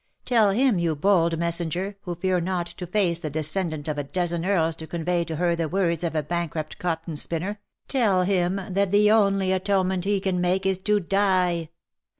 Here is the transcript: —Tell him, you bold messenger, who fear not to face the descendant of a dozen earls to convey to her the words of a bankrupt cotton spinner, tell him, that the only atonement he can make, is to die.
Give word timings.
—Tell 0.31 0.49
him, 0.49 0.79
you 0.79 0.95
bold 0.95 1.37
messenger, 1.37 1.95
who 2.05 2.15
fear 2.15 2.41
not 2.41 2.65
to 2.65 2.87
face 2.87 3.19
the 3.19 3.29
descendant 3.29 3.87
of 3.87 3.99
a 3.99 4.03
dozen 4.03 4.43
earls 4.47 4.75
to 4.77 4.87
convey 4.87 5.23
to 5.25 5.35
her 5.35 5.55
the 5.55 5.69
words 5.69 6.03
of 6.03 6.15
a 6.15 6.23
bankrupt 6.23 6.79
cotton 6.79 7.15
spinner, 7.15 7.59
tell 7.87 8.23
him, 8.23 8.59
that 8.67 8.89
the 8.91 9.11
only 9.11 9.51
atonement 9.51 10.05
he 10.05 10.19
can 10.19 10.41
make, 10.41 10.65
is 10.65 10.79
to 10.79 10.99
die. 10.99 11.69